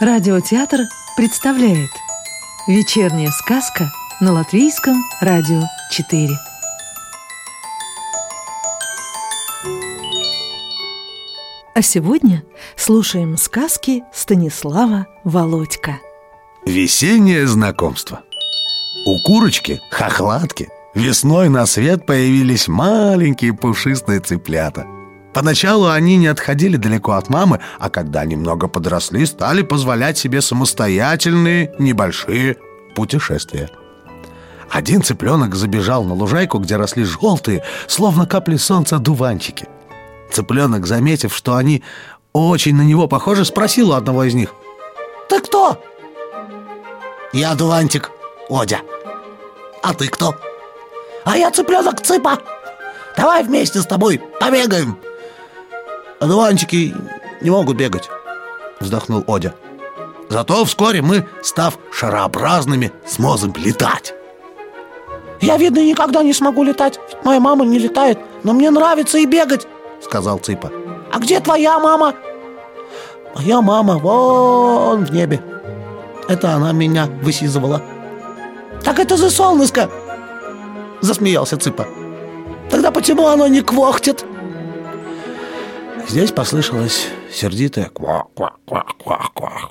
Радиотеатр 0.00 0.82
представляет 1.16 1.90
Вечерняя 2.68 3.32
сказка 3.32 3.90
на 4.20 4.32
Латвийском 4.32 5.02
радио 5.20 5.62
4 5.90 6.28
А 11.74 11.82
сегодня 11.82 12.44
слушаем 12.76 13.36
сказки 13.36 14.04
Станислава 14.14 15.08
Володька. 15.24 15.98
Весеннее 16.64 17.48
знакомство. 17.48 18.20
У 19.04 19.20
курочки, 19.24 19.80
хохлатки, 19.90 20.68
весной 20.94 21.48
на 21.48 21.66
свет 21.66 22.06
появились 22.06 22.68
маленькие 22.68 23.52
пушистые 23.52 24.20
цыплята– 24.20 24.86
Поначалу 25.34 25.88
они 25.88 26.16
не 26.16 26.26
отходили 26.26 26.76
далеко 26.76 27.12
от 27.12 27.28
мамы, 27.28 27.60
а 27.78 27.90
когда 27.90 28.24
немного 28.24 28.66
подросли, 28.66 29.26
стали 29.26 29.62
позволять 29.62 30.18
себе 30.18 30.40
самостоятельные 30.40 31.74
небольшие 31.78 32.56
путешествия. 32.94 33.70
Один 34.70 35.02
цыпленок 35.02 35.54
забежал 35.54 36.04
на 36.04 36.14
лужайку, 36.14 36.58
где 36.58 36.76
росли 36.76 37.04
желтые, 37.04 37.62
словно 37.86 38.26
капли 38.26 38.56
солнца, 38.56 38.98
дуванчики. 38.98 39.66
Цыпленок, 40.30 40.86
заметив, 40.86 41.34
что 41.34 41.56
они 41.56 41.82
очень 42.32 42.74
на 42.74 42.82
него 42.82 43.08
похожи, 43.08 43.44
спросил 43.44 43.90
у 43.90 43.94
одного 43.94 44.24
из 44.24 44.34
них 44.34 44.54
«Ты 45.28 45.40
кто?» 45.40 45.82
«Я 47.32 47.54
дуванчик, 47.54 48.10
Одя 48.50 48.80
А 49.82 49.92
ты 49.94 50.08
кто?» 50.08 50.34
«А 51.24 51.36
я 51.36 51.50
цыпленок 51.50 52.00
Цыпа 52.00 52.38
Давай 53.16 53.42
вместе 53.42 53.80
с 53.80 53.86
тобой 53.86 54.20
побегаем 54.40 54.98
Одуванчики 56.20 56.94
не 57.40 57.50
могут 57.50 57.76
бегать 57.76 58.08
Вздохнул 58.80 59.24
Одя. 59.26 59.54
Зато 60.28 60.64
вскоре 60.64 61.02
мы, 61.02 61.26
став 61.42 61.78
шарообразными, 61.92 62.92
сможем 63.06 63.54
летать. 63.56 64.14
Я, 65.40 65.56
видно, 65.56 65.78
никогда 65.80 66.22
не 66.22 66.32
смогу 66.32 66.64
летать. 66.64 66.98
Ведь 67.08 67.24
моя 67.24 67.40
мама 67.40 67.64
не 67.64 67.78
летает 67.78 68.18
Но 68.42 68.52
мне 68.52 68.70
нравится 68.70 69.18
и 69.18 69.26
бегать 69.26 69.66
Сказал 70.02 70.38
Цыпа. 70.38 70.70
А 71.12 71.18
где 71.18 71.40
твоя 71.40 71.78
мама? 71.78 72.14
Моя 73.34 73.60
мама 73.60 73.98
вон 73.98 75.04
в 75.04 75.12
небе. 75.12 75.40
Это 76.28 76.52
она 76.54 76.72
меня 76.72 77.06
высиживала. 77.22 77.82
Так 78.84 78.98
это 78.98 79.16
за 79.16 79.30
солнышко 79.30 79.88
Засмеялся 81.00 81.56
Цыпа. 81.56 81.86
Тогда 82.70 82.90
почему 82.90 83.26
оно 83.28 83.46
не 83.46 83.62
квохтит? 83.62 84.24
Здесь 86.08 86.32
послышалось 86.32 87.08
сердитое 87.30 87.90
ква-ква-ква-ква-ква. 87.90 89.70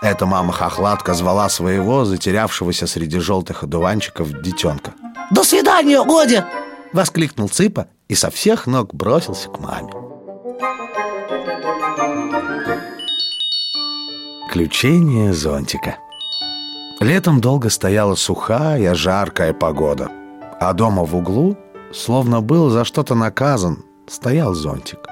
Эта 0.00 0.26
мама-хохлатка 0.26 1.12
звала 1.14 1.48
своего 1.48 2.04
затерявшегося 2.04 2.86
среди 2.86 3.18
желтых 3.18 3.64
одуванчиков 3.64 4.30
детенка. 4.42 4.92
«До 5.32 5.42
свидания, 5.42 6.02
Годи!»— 6.04 6.48
воскликнул 6.92 7.48
Цыпа 7.48 7.88
и 8.08 8.14
со 8.14 8.30
всех 8.30 8.68
ног 8.68 8.94
бросился 8.94 9.48
к 9.48 9.58
маме. 9.58 9.92
Ключение 14.50 15.32
зонтика 15.32 15.96
Летом 17.00 17.40
долго 17.40 17.70
стояла 17.70 18.14
сухая, 18.14 18.94
жаркая 18.94 19.52
погода, 19.52 20.12
а 20.60 20.72
дома 20.74 21.04
в 21.04 21.16
углу, 21.16 21.56
словно 21.92 22.40
был 22.40 22.70
за 22.70 22.84
что-то 22.84 23.16
наказан, 23.16 23.84
стоял 24.06 24.54
зонтик. 24.54 25.11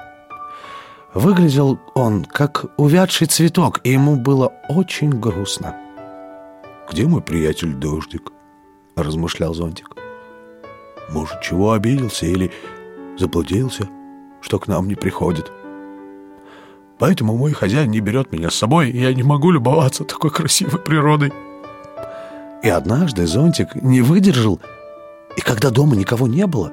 Выглядел 1.13 1.77
он 1.93 2.23
как 2.23 2.65
увядший 2.77 3.27
цветок, 3.27 3.81
и 3.83 3.91
ему 3.91 4.15
было 4.15 4.53
очень 4.69 5.09
грустно. 5.09 5.75
«Где 6.89 7.05
мой 7.05 7.21
приятель 7.21 7.73
Дождик?»— 7.73 8.31
размышлял 8.95 9.53
зонтик. 9.53 9.89
«Может, 11.09 11.41
чего 11.41 11.73
обиделся 11.73 12.25
или 12.25 12.51
заблудился, 13.17 13.89
что 14.39 14.57
к 14.57 14.67
нам 14.67 14.87
не 14.87 14.95
приходит?» 14.95 15.51
Поэтому 16.97 17.35
мой 17.35 17.51
хозяин 17.51 17.91
не 17.91 17.99
берет 17.99 18.31
меня 18.31 18.49
с 18.49 18.55
собой, 18.55 18.91
и 18.91 19.01
я 19.01 19.13
не 19.13 19.23
могу 19.23 19.51
любоваться 19.51 20.05
такой 20.05 20.29
красивой 20.29 20.79
природой. 20.79 21.33
И 22.63 22.69
однажды 22.69 23.25
зонтик 23.25 23.75
не 23.75 24.01
выдержал, 24.01 24.61
и 25.35 25.41
когда 25.41 25.71
дома 25.71 25.95
никого 25.95 26.27
не 26.27 26.45
было, 26.45 26.71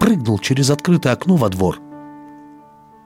прыгнул 0.00 0.38
через 0.40 0.68
открытое 0.68 1.12
окно 1.12 1.36
во 1.36 1.48
двор— 1.48 1.78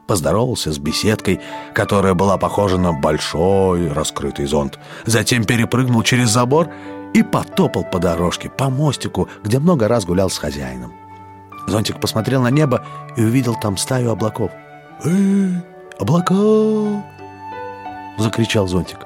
поздоровался 0.07 0.73
с 0.73 0.79
беседкой, 0.79 1.41
которая 1.75 2.15
была 2.15 2.39
похожа 2.39 2.79
на 2.79 2.93
большой 2.93 3.89
раскрытый 3.89 4.47
зонт. 4.47 4.79
Затем 5.05 5.45
перепрыгнул 5.45 6.03
через 6.03 6.31
забор 6.31 6.69
и 7.15 7.23
потопал 7.23 7.85
по 7.85 7.99
дорожке, 7.99 8.49
по 8.49 8.71
мостику, 8.71 9.29
где 9.43 9.59
много 9.59 9.89
раз 9.89 10.05
гулял 10.05 10.31
с 10.31 10.39
хозяином. 10.39 10.93
Зонтик 11.67 12.01
посмотрел 12.01 12.43
на 12.43 12.51
небо 12.51 12.85
и 13.17 13.23
увидел 13.23 13.57
там 13.61 13.77
стаю 13.77 14.13
облаков. 14.13 14.51
«Эй, 15.05 15.51
облака!»— 15.99 17.05
закричал 18.19 18.69
зонтик. 18.69 18.99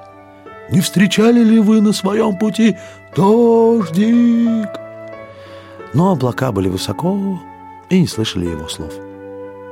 «Не 0.70 0.80
встречали 0.80 1.42
ли 1.42 1.58
вы 1.58 1.80
на 1.80 1.92
своем 1.92 2.36
пути 2.36 2.76
дождик?» 3.16 4.68
Но 5.94 6.12
облака 6.12 6.52
были 6.52 6.68
высоко 6.68 7.40
и 7.88 8.00
не 8.00 8.06
слышали 8.06 8.46
его 8.46 8.68
слов. 8.68 8.92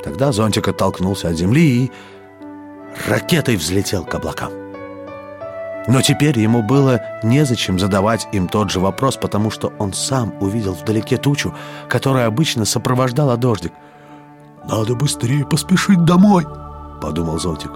Тогда 0.09 0.33
зонтик 0.33 0.67
оттолкнулся 0.67 1.29
от 1.29 1.37
земли 1.37 1.85
и 1.85 1.93
ракетой 3.07 3.57
взлетел 3.57 4.07
к 4.07 4.15
облакам. 4.15 4.51
Но 5.87 6.01
теперь 6.01 6.39
ему 6.39 6.63
было 6.63 7.03
незачем 7.23 7.79
задавать 7.79 8.27
им 8.33 8.49
тот 8.49 8.71
же 8.71 8.81
вопрос, 8.81 9.19
потому 9.19 9.51
что 9.51 9.71
он 9.79 9.93
сам 9.93 10.33
увидел 10.41 10.73
вдалеке 10.73 11.19
тучу, 11.19 11.55
которая 11.91 12.27
обычно 12.27 12.65
сопровождала 12.65 13.37
дождик. 13.37 13.75
«Надо 14.67 14.95
быстрее 14.95 15.45
поспешить 15.45 16.03
домой»,— 16.07 16.47
подумал 17.03 17.39
зонтик. 17.39 17.73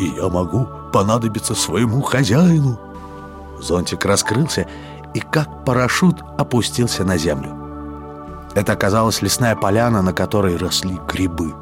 «И 0.00 0.06
я 0.06 0.28
могу 0.28 0.66
понадобиться 0.92 1.54
своему 1.54 2.02
хозяину». 2.02 2.76
Зонтик 3.60 4.04
раскрылся 4.04 4.66
и 5.14 5.20
как 5.20 5.64
парашют 5.64 6.22
опустился 6.38 7.04
на 7.04 7.16
землю. 7.16 7.61
Это 8.54 8.72
оказалась 8.72 9.22
лесная 9.22 9.56
поляна, 9.56 10.02
на 10.02 10.12
которой 10.12 10.56
росли 10.56 10.98
грибы. 11.08 11.54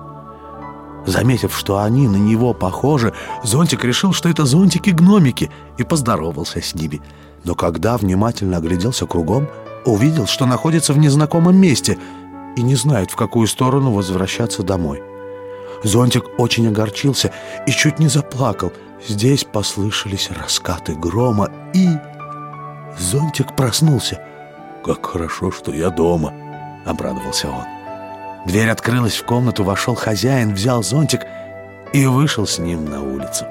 Заметив, 1.07 1.57
что 1.57 1.79
они 1.79 2.09
на 2.09 2.17
него 2.17 2.53
похожи, 2.53 3.15
зонтик 3.43 3.85
решил, 3.85 4.13
что 4.13 4.29
это 4.29 4.45
зонтики-гномики, 4.45 5.51
и 5.79 5.83
поздоровался 5.83 6.61
с 6.61 6.75
ними. 6.75 7.01
Но 7.45 7.55
когда 7.55 7.97
внимательно 7.97 8.59
огляделся 8.59 9.07
кругом, 9.07 9.49
увидел, 9.87 10.27
что 10.27 10.47
находится 10.47 10.93
в 10.93 10.99
незнакомом 10.99 11.57
месте 11.57 11.99
и 12.57 12.63
не 12.63 12.75
знает, 12.75 13.11
в 13.11 13.17
какую 13.17 13.47
сторону 13.47 13.93
возвращаться 13.93 14.63
домой. 14.63 15.03
Зонтик 15.83 16.25
очень 16.39 16.69
огорчился 16.69 17.33
и 17.67 17.71
чуть 17.71 17.99
не 17.99 18.09
заплакал. 18.09 18.73
Здесь 19.09 19.45
послышались 19.45 20.31
раскаты 20.31 20.95
грома, 20.95 21.51
и... 21.73 21.89
Зонтик 22.99 23.57
проснулся. 23.57 24.21
«Как 24.85 25.07
хорошо, 25.07 25.51
что 25.51 25.73
я 25.73 25.91
дома!»— 25.91 26.33
обрадовался 26.91 27.49
он. 27.49 27.65
Дверь 28.47 28.71
открылась 28.71 29.17
в 29.17 29.25
комнату, 29.25 29.65
вошел 29.65 29.95
хозяин, 29.95 30.55
взял 30.55 30.83
зонтик 30.83 31.23
и 31.93 32.07
вышел 32.07 32.47
с 32.47 32.59
ним 32.59 32.85
на 32.85 33.03
улицу. 33.03 33.47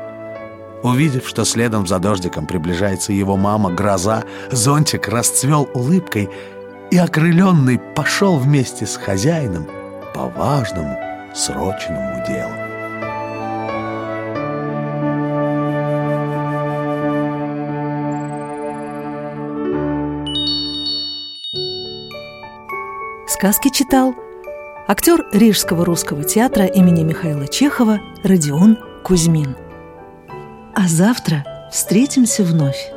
Увидев, 0.81 1.27
что 1.27 1.44
следом 1.44 1.85
за 1.88 1.99
дождиком 1.99 2.47
приближается 2.47 3.11
его 3.11 3.35
мама 3.35 3.72
Гроза, 3.72 4.23
зонтик 4.49 5.07
расцвел 5.07 5.69
улыбкой 5.73 6.29
и, 6.89 6.97
окрыленный, 6.97 7.79
пошел 7.79 8.38
вместе 8.38 8.85
с 8.85 8.95
хозяином 8.95 9.67
по 10.13 10.28
важному 10.29 10.97
срочному 11.35 12.25
делу. 12.28 12.78
Сказки 23.40 23.70
читал 23.70 24.16
актер 24.86 25.26
Рижского 25.32 25.86
русского 25.86 26.26
театра 26.26 26.66
имени 26.66 27.03
Михаила 27.03 27.47
Чехова 27.47 28.02
Родион 28.22 28.78
Кузьмин. 29.06 29.56
А 30.76 30.90
завтра 30.90 31.46
встретимся 31.72 32.44
вновь. 32.44 32.91